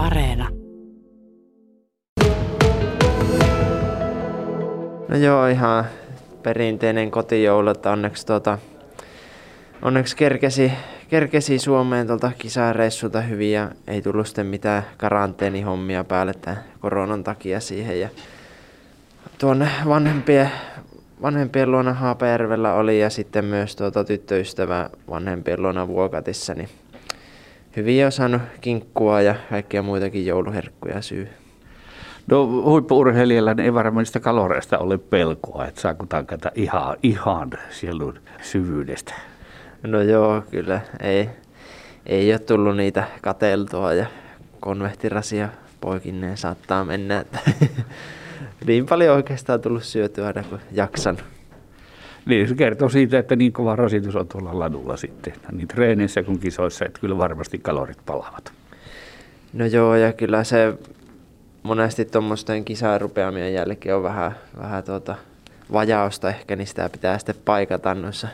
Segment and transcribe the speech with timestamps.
[0.00, 0.48] Areena.
[5.08, 5.84] No joo, ihan
[6.42, 8.58] perinteinen kotijoulu, että onneksi, tuota,
[9.82, 10.72] onneksi kerkesi,
[11.08, 17.60] kerkesi Suomeen tuolta kisareissulta hyvin ja ei tullut sitten mitään karanteenihommia päälle tämän koronan takia
[17.60, 18.00] siihen.
[18.00, 18.08] Ja
[19.38, 20.50] tuonne vanhempien,
[21.22, 26.68] vanhempien luona Haapajärvellä oli ja sitten myös tuota tyttöystävä vanhempien luona Vuokatissa, niin
[27.76, 31.28] hyvin on saanut kinkkua ja kaikkia muitakin jouluherkkuja syy.
[32.26, 39.14] No huippuurheilijalla ei varmaan niistä kaloreista ole pelkoa, että saako tankata ihan, ihan sielun syvyydestä.
[39.82, 40.80] No joo, kyllä.
[41.00, 41.28] Ei,
[42.06, 44.06] ei ole tullut niitä kateltua ja
[44.60, 45.48] konvehtirasia
[45.80, 47.20] poikinneen saattaa mennä.
[47.20, 47.38] Että
[48.66, 51.18] niin paljon oikeastaan tullut syötyä aina kuin jaksan.
[52.26, 56.38] Niin, se kertoo siitä, että niin kova rasitus on tuolla ladulla sitten, niin treeneissä kuin
[56.38, 58.52] kisoissa, että kyllä varmasti kalorit palavat.
[59.52, 60.74] No joo, ja kyllä se
[61.62, 65.16] monesti tuommoisten kisarupeamien jälkeen on vähän, vähän tuota
[65.72, 68.28] vajausta ehkä, niin sitä pitää sitten paikata noissa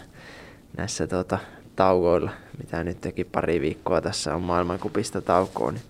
[0.77, 1.39] näissä tuota,
[1.77, 5.83] taukoilla, mitä nyt teki pari viikkoa tässä on maailmankupista taukoa, niin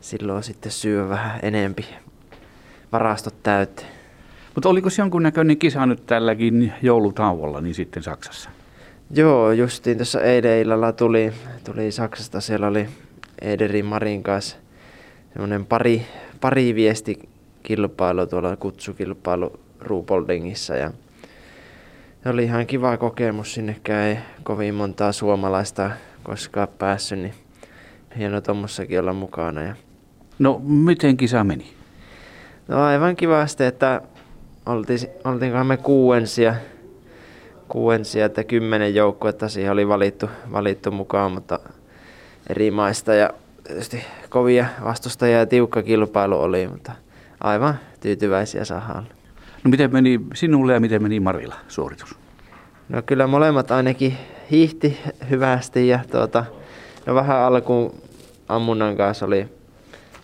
[0.00, 1.86] silloin sitten syö vähän enempi
[2.92, 3.97] varastot täyteen.
[4.58, 8.50] Mutta oliko se jonkunnäköinen kisa nyt tälläkin joulutauolla niin sitten Saksassa?
[9.10, 11.32] Joo, justiin tuossa eilen illalla tuli,
[11.64, 12.88] tuli Saksasta, siellä oli
[13.40, 14.56] Ederin Marin kanssa
[15.32, 16.06] semmoinen pari,
[16.40, 17.28] pari viesti
[17.62, 20.90] kilpailu tuolla kutsukilpailu Ruupoldingissa ja
[22.22, 25.90] se oli ihan kiva kokemus, sinnekään ei kovin montaa suomalaista
[26.22, 27.34] koskaan päässyt, niin
[28.18, 29.62] hieno tuommoissakin olla mukana.
[29.62, 29.74] Ja...
[30.38, 31.72] No, miten kisa meni?
[32.68, 34.02] No aivan kivasti, että
[34.68, 36.54] oltiin, oltiinkohan me kuuensia,
[37.68, 41.58] kuuensia, että kymmenen joukkuetta siihen oli valittu, valittu mukaan, mutta
[42.50, 43.30] eri maista ja
[43.64, 46.92] tietysti kovia vastustajia ja tiukka kilpailu oli, mutta
[47.40, 49.06] aivan tyytyväisiä saadaan.
[49.64, 52.14] No miten meni sinulle ja miten meni Marilla suoritus?
[52.88, 54.18] No kyllä molemmat ainakin
[54.50, 54.98] hiihti
[55.30, 56.44] hyvästi ja tuota,
[57.06, 57.94] no vähän alkuun
[58.48, 59.48] ammunnan kanssa oli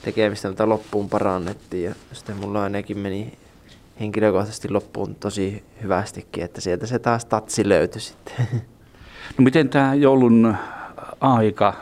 [0.03, 3.33] tekemistä, mutta loppuun parannettiin ja sitten mulla ainakin meni
[4.01, 8.47] henkilökohtaisesti loppuun tosi hyvästikin, että sieltä se taas tatsi löytyi sitten.
[9.39, 10.57] No miten tämä joulun
[11.21, 11.75] aika,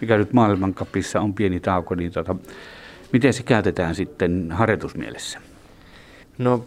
[0.00, 2.36] mikä nyt maailmankapissa on pieni tauko, niin tota,
[3.12, 5.38] miten se käytetään sitten harjoitusmielessä?
[6.38, 6.64] No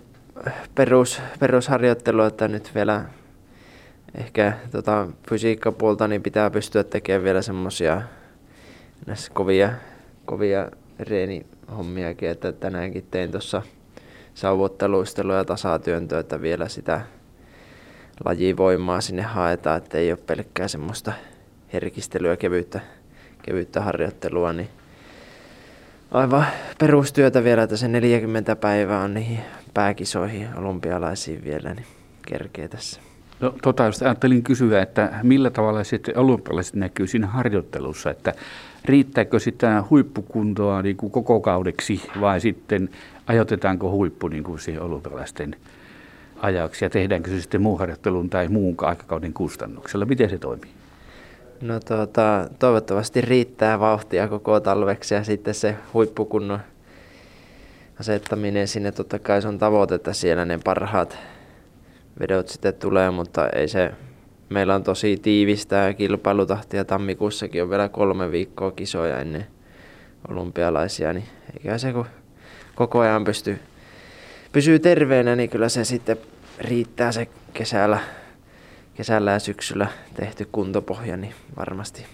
[0.76, 3.06] perus, perusharjoittelu, että nyt vielä
[4.16, 8.02] ehkä tota, fysiikkapuolta niin pitää pystyä tekemään vielä semmoisia
[9.34, 9.70] kovia,
[10.26, 13.62] kovia reenihommiakin, että tänäänkin tein tuossa
[14.38, 17.02] sauvotteluistelua ja tasatyöntöä, että vielä sitä
[18.26, 21.14] lajivoimaa sinne haetaan, että ei ole pelkkää semmoista
[21.74, 22.80] herkistelyä, kevyyttä,
[23.44, 24.70] kevyyttä harjoittelua, niin
[26.12, 26.46] aivan
[26.80, 29.40] perustyötä vielä, että se 40 päivää on niihin
[29.74, 31.88] pääkisoihin olympialaisiin vielä, niin
[32.28, 33.02] kerkee tässä.
[33.40, 38.34] No, tota, ajattelin kysyä, että millä tavalla sitten olympialaiset näkyy siinä harjoittelussa, että
[38.88, 42.90] riittääkö sitä huippukuntoa niin kuin koko kaudeksi vai sitten
[43.28, 45.56] ajoitetaanko huippu niin kuin siihen olympialaisten
[46.40, 50.06] ajaksi ja tehdäänkö se sitten muun harjoittelun tai muun aikakauden kustannuksella?
[50.06, 50.72] Miten se toimii?
[51.62, 56.60] No tuota, toivottavasti riittää vauhtia koko talveksi ja sitten se huippukunnon
[58.00, 61.18] asettaminen sinne totta kai se on tavoite, että siellä ne parhaat
[62.20, 63.92] vedot sitten tulee, mutta ei se,
[64.50, 66.86] meillä on tosi tiivistä kilpailutahtia.
[66.86, 69.48] Tammikuussakin on vielä kolme viikkoa kisoja ennen
[70.28, 72.06] olympialaisia, niin eikä se kun
[72.76, 73.60] koko ajan pysty,
[74.52, 76.18] pysyy terveenä, niin kyllä se sitten
[76.60, 78.00] riittää se kesällä,
[78.96, 82.06] kesällä ja syksyllä tehty kuntopohja, niin varmasti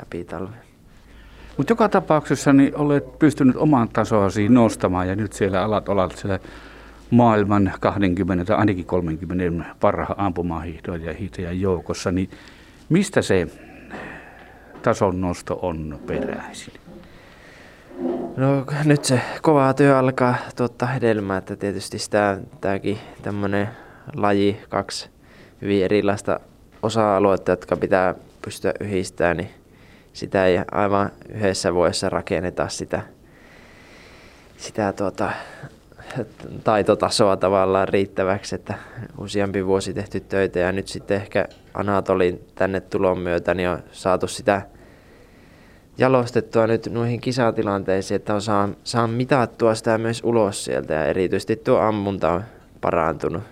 [0.00, 0.64] läpi talven.
[1.56, 6.38] Mutta joka tapauksessa niin olet pystynyt oman tasoasi nostamaan ja nyt siellä alat olet siellä
[7.10, 12.30] maailman 20 tai ainakin 30 parhaan ampumahiihtoja ja hiihtäjän joukossa, niin
[12.88, 13.48] mistä se
[14.82, 16.74] tason nosto on peräisin?
[18.36, 23.68] No nyt se kova työ alkaa tuottaa hedelmää, että tietysti sitä, tämäkin tämmöinen
[24.16, 25.10] laji, kaksi
[25.62, 26.40] hyvin erilaista
[26.82, 28.14] osa-aluetta, jotka pitää
[28.44, 29.50] pystyä yhdistämään, niin
[30.12, 33.02] sitä ei aivan yhdessä vuodessa rakenneta sitä,
[34.56, 35.32] sitä tuota,
[36.64, 38.74] taitotasoa tavallaan riittäväksi, että
[39.18, 44.26] useampi vuosi tehty töitä ja nyt sitten ehkä Anatolin tänne tulon myötä niin on saatu
[44.26, 44.62] sitä
[45.98, 51.56] jalostettua nyt noihin kisatilanteisiin, että on saa, saa mitattua sitä myös ulos sieltä ja erityisesti
[51.56, 52.44] tuo ammunta on
[52.80, 53.42] parantunut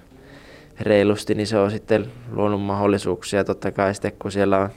[0.80, 4.70] reilusti, niin se on sitten luonut mahdollisuuksia totta kai sitten kun siellä on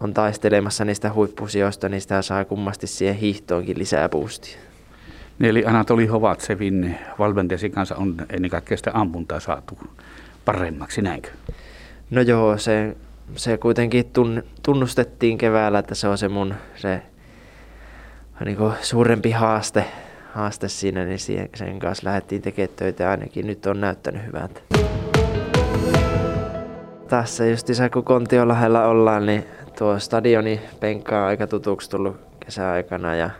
[0.00, 4.58] on taistelemassa niistä huippusijoista, niin sitä saa kummasti siihen hiihtoonkin lisää boostia.
[5.40, 9.78] Eli Anatoli Hovatsevin valmentajasi kanssa on ennen kaikkea sitä ammuntaa saatu
[10.44, 11.28] paremmaksi, näinkö?
[12.10, 12.96] No joo, se,
[13.34, 14.04] se kuitenkin
[14.62, 17.02] tunnustettiin keväällä, että se on se mun se
[18.44, 19.84] niin suurempi haaste,
[20.32, 24.60] haaste siinä, niin siihen, sen kanssa lähdettiin tekemään töitä ainakin nyt on näyttänyt hyvältä.
[27.08, 29.44] Tässä just kun Kontion lähellä ollaan, niin
[29.78, 33.30] tuo stadioni penkka on aika tutuksi tullut kesäaikana ja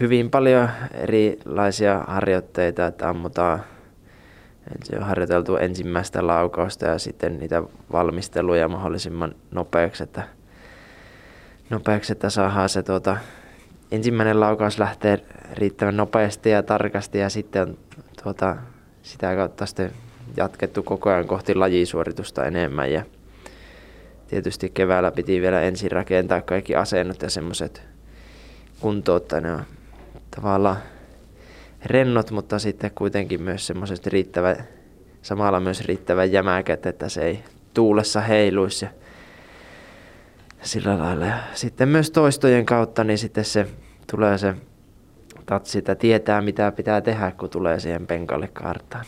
[0.00, 3.64] hyvin paljon erilaisia harjoitteita, että ammutaan
[4.76, 7.62] Ensin on harjoiteltu ensimmäistä laukausta ja sitten niitä
[7.92, 10.22] valmisteluja mahdollisimman nopeaksi, että,
[11.70, 13.16] nopeaksi, että saadaan se tuota,
[13.90, 15.18] ensimmäinen laukaus lähtee
[15.52, 17.78] riittävän nopeasti ja tarkasti ja sitten on
[18.22, 18.56] tuota,
[19.02, 19.92] sitä kautta sitten
[20.36, 23.04] jatkettu koko ajan kohti lajisuoritusta enemmän ja
[24.28, 27.82] tietysti keväällä piti vielä ensin rakentaa kaikki asennot ja semmoiset
[28.80, 29.62] kuntoon, ne on
[30.36, 30.76] tavallaan
[31.84, 34.56] rennot, mutta sitten kuitenkin myös semmoisesti riittävä,
[35.22, 37.44] samalla myös riittävän jämäkät, että se ei
[37.74, 38.84] tuulessa heiluisi.
[38.84, 38.90] Ja
[40.62, 41.26] sillä lailla.
[41.26, 43.66] Ja sitten myös toistojen kautta, niin sitten se
[44.10, 44.54] tulee se
[45.46, 49.04] tatsi, että tietää mitä pitää tehdä, kun tulee siihen penkalle karttaan.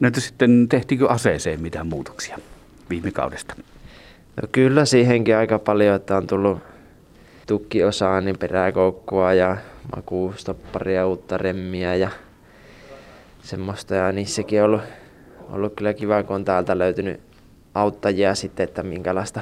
[0.00, 2.38] No sitten tehtiinkö aseeseen mitään muutoksia
[2.90, 3.54] viime kaudesta?
[4.42, 6.58] No kyllä siihenkin aika paljon, että on tullut
[7.46, 9.56] tukkiosaa, niin peräkoukkua ja
[9.96, 12.10] makuustopparia, uutta remmiä ja
[13.42, 13.94] semmoista.
[13.94, 14.82] Ja niissäkin on ollut,
[15.50, 17.20] ollut kyllä kiva, kun on täältä löytynyt
[17.74, 19.40] auttajia sitten, että minkälaista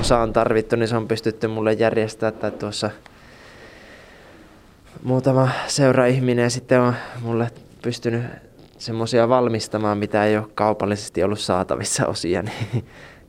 [0.00, 2.40] osa on tarvittu, niin se on pystytty mulle järjestämään.
[2.40, 2.90] Tai tuossa
[5.02, 7.50] muutama seuraihminen sitten on mulle
[7.82, 8.22] pystynyt
[8.78, 12.42] semmoisia valmistamaan, mitä ei ole kaupallisesti ollut saatavissa osia,
[12.74, 12.84] niin,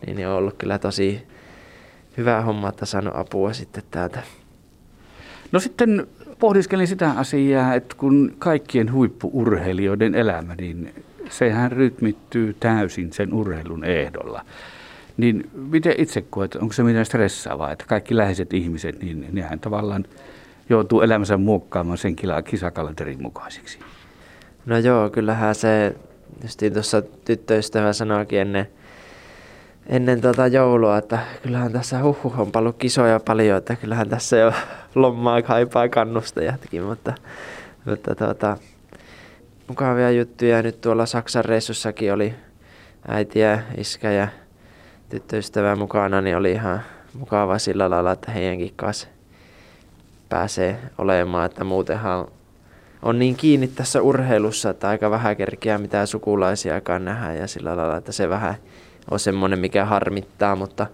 [0.05, 1.27] niin on ollut kyllä tosi
[2.17, 4.23] hyvä homma, että saanut apua sitten täältä.
[5.51, 6.07] No sitten
[6.43, 10.93] pohdiskelin sitä asiaa, että kun kaikkien huippuurheilijoiden elämä, niin
[11.29, 14.45] sehän rytmittyy täysin sen urheilun ehdolla.
[15.17, 20.05] Niin miten itse koet, onko se mitään stressaavaa, että kaikki läheiset ihmiset, niin nehän tavallaan
[20.69, 23.79] joutuu elämänsä muokkaamaan sen kisakalenterin mukaisiksi?
[24.65, 25.95] No joo, kyllähän se,
[26.43, 28.67] justiin tuossa tyttöystävä sanoikin ennen,
[29.87, 34.53] ennen tuota joulua, että kyllähän tässä huhhuh on paljon kisoja paljon, että kyllähän tässä jo
[34.95, 37.13] lommaa kaipaa kannustajatkin, mutta,
[37.85, 38.57] mutta tuota,
[39.67, 40.61] mukavia juttuja.
[40.61, 42.33] Nyt tuolla Saksan reissussakin oli
[43.07, 44.27] äiti ja iskä ja
[45.09, 46.81] tyttöystävä mukana, niin oli ihan
[47.13, 49.07] mukava sillä lailla, että heidänkin kanssa
[50.29, 52.27] pääsee olemaan, että muutenhan
[53.01, 57.97] on niin kiinni tässä urheilussa, että aika vähän kerkeää mitään sukulaisiakaan nähdä ja sillä lailla,
[57.97, 58.55] että se vähän
[59.11, 60.87] on semmoinen, mikä harmittaa, mutta,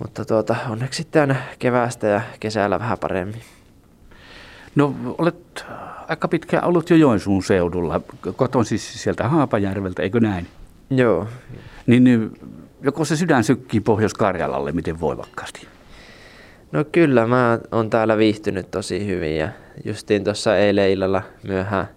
[0.00, 3.42] mutta tuota, onneksi sitten aina keväästä ja kesällä vähän paremmin.
[4.74, 5.64] No olet
[6.08, 8.00] aika pitkään ollut jo Joensuun seudulla,
[8.36, 10.46] koton siis sieltä Haapajärveltä, eikö näin?
[10.90, 11.28] Joo.
[11.86, 12.32] Niin, niin
[12.82, 15.68] joko se sydän sykkii Pohjois-Karjalalle miten voimakkaasti?
[16.72, 19.48] No kyllä, mä oon täällä viihtynyt tosi hyvin ja
[19.84, 21.88] justiin tuossa eilen illalla myöhään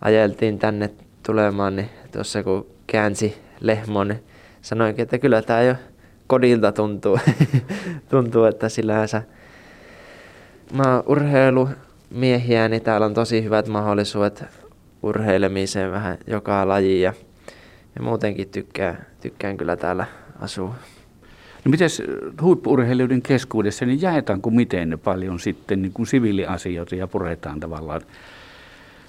[0.00, 0.90] ajeltiin tänne
[1.26, 4.22] tulemaan, niin tuossa kun käänsi Lehmon, niin
[4.62, 5.74] sanoinkin, että kyllä tämä jo
[6.26, 7.18] kodilta tuntuu,
[8.10, 9.22] tuntuu että sillähän sä
[10.72, 14.44] mä urheilumiehiä, niin täällä on tosi hyvät mahdollisuudet
[15.02, 17.12] urheilemiseen vähän joka laji ja,
[17.96, 20.06] ja muutenkin tykkään, tykkään kyllä täällä
[20.40, 20.74] asua.
[21.64, 21.88] No miten
[22.42, 28.00] huippuurheilijoiden keskuudessa, niin jaetaanko miten paljon sitten niin kuin siviiliasioita ja puretaan tavallaan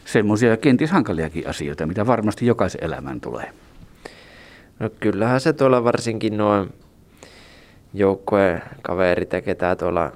[0.05, 3.53] semmoisia kenties hankaliakin asioita, mitä varmasti jokaisen elämään tulee?
[4.81, 6.67] No kyllähän se tuolla varsinkin nuo
[7.93, 10.11] joukkojen kaverit ja ketä tuolla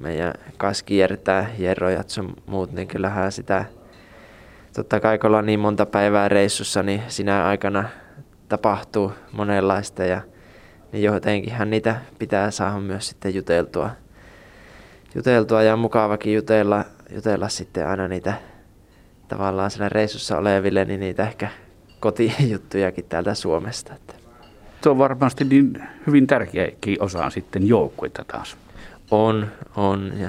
[0.00, 2.04] meidän kanssa kiertää, Jero ja
[2.46, 3.64] muut, niin kyllähän sitä
[4.72, 7.88] totta kai kun ollaan niin monta päivää reissussa, niin sinä aikana
[8.48, 10.20] tapahtuu monenlaista ja
[10.92, 13.90] niin jotenkinhan niitä pitää saada myös sitten juteltua,
[15.14, 18.34] juteltua ja mukavakin jutella, jutella sitten aina niitä
[19.28, 21.48] tavallaan siellä reissussa oleville, niin niitä ehkä
[22.02, 23.94] kotijuttujakin täältä Suomesta.
[24.82, 28.56] Se on varmasti niin hyvin tärkeäkin osa sitten joukkuetta taas.
[29.10, 30.12] On, on.
[30.18, 30.28] Ja,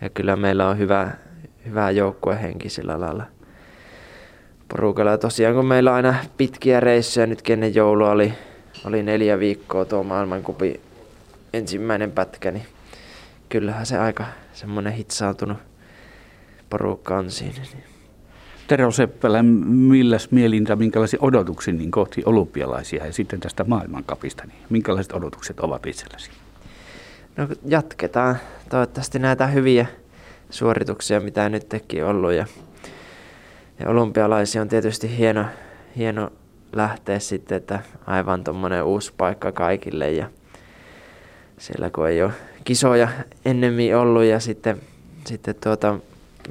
[0.00, 1.10] ja kyllä meillä on hyvä,
[1.66, 3.24] hyvä joukkuehenki sillä lailla
[4.68, 5.18] porukalla.
[5.18, 8.32] Tosiaan kun meillä on aina pitkiä reissuja, nyt ennen joulua oli,
[8.84, 10.80] oli neljä viikkoa tuo maailmankupi
[11.52, 12.66] ensimmäinen pätkä, niin
[13.48, 15.58] kyllähän se aika semmoinen hitsautunut
[16.70, 17.62] porukka on siinä.
[17.72, 17.99] Niin.
[18.70, 25.12] Tero Seppälä, milläs mielintä, minkälaisia odotuksia niin kohti olympialaisia ja sitten tästä maailmankapista, niin minkälaiset
[25.12, 26.30] odotukset ovat itselläsi?
[27.36, 28.36] No jatketaan
[28.68, 29.86] toivottavasti näitä hyviä
[30.50, 32.46] suorituksia, mitä nytkin ollut ja,
[33.78, 35.44] ja olympialaisia on tietysti hieno,
[35.96, 36.32] hieno
[36.72, 40.30] lähteä sitten, että aivan tuommoinen uusi paikka kaikille ja
[41.58, 42.32] siellä kun ei ole
[42.64, 43.08] kisoja
[43.44, 44.80] ennemmin ollut ja sitten,
[45.26, 45.98] sitten tuota,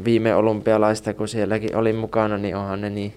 [0.05, 3.13] viime olympialaista, kun sielläkin oli mukana, niin onhan ne niin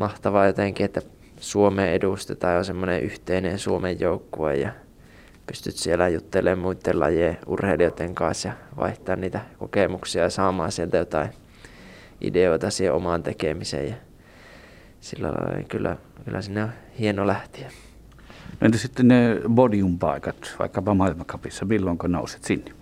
[0.00, 1.02] mahtavaa jotenkin, että
[1.40, 4.72] Suomeen edustetaan jo semmoinen yhteinen Suomen joukkue ja
[5.46, 11.28] pystyt siellä juttelemaan muiden lajien urheilijoiden kanssa ja vaihtaa niitä kokemuksia ja saamaan sieltä jotain
[12.20, 13.88] ideoita siihen omaan tekemiseen.
[13.88, 13.94] Ja
[15.00, 17.70] sillä lailla kyllä, kyllä sinne on hieno lähtiä.
[18.60, 22.81] Entä sitten ne podium-paikat, vaikkapa maailmankapissa, milloinko nouset sinne?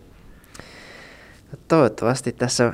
[1.68, 2.72] Toivottavasti tässä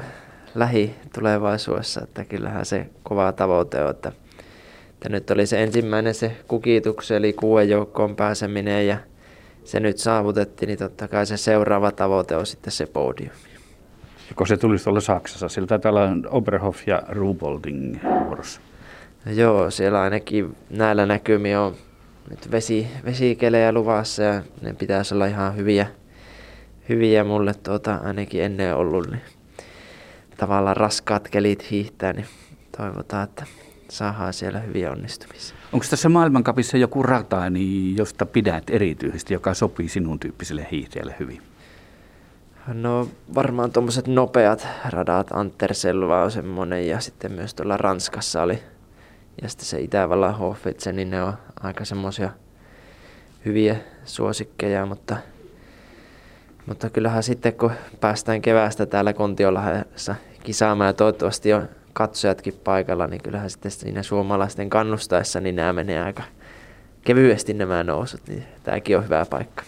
[0.55, 4.13] lähitulevaisuudessa, että kyllähän se kova tavoite on, että,
[4.91, 8.97] että nyt oli se ensimmäinen se kukituksen eli kuuden joukkoon pääseminen ja
[9.65, 13.31] se nyt saavutettiin, niin totta kai se seuraava tavoite on sitten se podium.
[14.37, 18.61] Kun se tulisi tuolla Saksassa, sillä täällä on Oberhof ja Rubolding vuorossa.
[19.27, 21.75] Joo, siellä ainakin näillä näkymiä on
[22.31, 25.87] nyt vesi, vesikelejä luvassa ja ne pitäisi olla ihan hyviä,
[26.89, 29.11] hyviä mulle tuota, ainakin ennen ollut.
[29.11, 29.23] Niin
[30.37, 32.27] tavallaan raskaat kelit hiihtää, niin
[32.77, 33.47] toivotaan, että
[33.89, 35.57] saadaan siellä hyviä onnistumisia.
[35.73, 41.43] Onko tässä maailmankapissa joku rata, niin josta pidät erityisesti, joka sopii sinun tyyppiselle hiihtäjälle hyvin?
[42.67, 48.63] No varmaan tuommoiset nopeat radat, Anterselva on semmoinen ja sitten myös tuolla Ranskassa oli
[49.43, 52.31] ja sitten se Itävallan Hofitse, niin ne on aika semmoisia
[53.45, 55.17] hyviä suosikkeja, mutta,
[56.67, 63.23] mutta kyllähän sitten kun päästään keväästä täällä Kontiolahessa kisaamaan ja toivottavasti on katsojatkin paikalla, niin
[63.23, 66.23] kyllähän sitten siinä suomalaisten kannustaessa niin nämä menee aika
[67.05, 69.63] kevyesti nämä nousut, niin tämäkin on hyvä paikka.